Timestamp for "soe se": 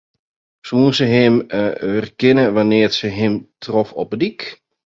0.67-1.05